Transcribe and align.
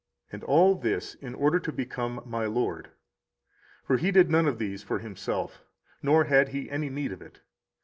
And 0.31 0.43
all 0.43 0.73
this, 0.73 1.13
in 1.13 1.35
order 1.35 1.59
to 1.59 1.71
become 1.71 2.23
my 2.25 2.47
Lord; 2.47 2.89
for 3.83 3.97
He 3.97 4.09
did 4.09 4.31
none 4.31 4.47
of 4.47 4.57
these 4.57 4.81
for 4.81 4.97
Himself, 4.97 5.63
nor 6.01 6.23
had 6.23 6.49
He 6.49 6.71
any 6.71 6.89
need 6.89 7.11
of 7.11 7.21
it. 7.21 7.41